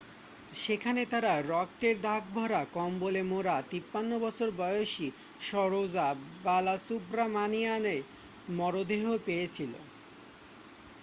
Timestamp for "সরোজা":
5.41-6.07